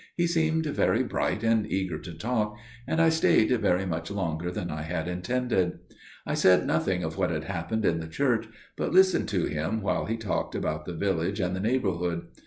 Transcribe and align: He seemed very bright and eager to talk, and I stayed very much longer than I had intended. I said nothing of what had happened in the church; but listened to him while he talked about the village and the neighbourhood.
He 0.17 0.25
seemed 0.25 0.65
very 0.65 1.03
bright 1.03 1.43
and 1.43 1.71
eager 1.71 1.99
to 1.99 2.15
talk, 2.15 2.57
and 2.87 2.99
I 2.99 3.09
stayed 3.09 3.51
very 3.61 3.85
much 3.85 4.09
longer 4.09 4.49
than 4.49 4.71
I 4.71 4.81
had 4.81 5.07
intended. 5.07 5.73
I 6.25 6.33
said 6.33 6.65
nothing 6.65 7.03
of 7.03 7.19
what 7.19 7.29
had 7.29 7.43
happened 7.43 7.85
in 7.85 7.99
the 7.99 8.07
church; 8.07 8.47
but 8.75 8.93
listened 8.93 9.29
to 9.29 9.45
him 9.45 9.83
while 9.83 10.05
he 10.05 10.17
talked 10.17 10.55
about 10.55 10.85
the 10.85 10.93
village 10.95 11.39
and 11.39 11.55
the 11.55 11.59
neighbourhood. 11.59 12.29